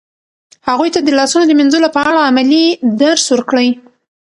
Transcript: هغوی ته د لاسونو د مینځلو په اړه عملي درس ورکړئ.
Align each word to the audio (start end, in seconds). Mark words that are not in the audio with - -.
هغوی 0.67 0.89
ته 0.95 0.99
د 1.03 1.09
لاسونو 1.19 1.45
د 1.47 1.51
مینځلو 1.59 1.89
په 1.95 1.99
اړه 2.09 2.21
عملي 2.29 2.65
درس 3.01 3.23
ورکړئ. 3.33 3.69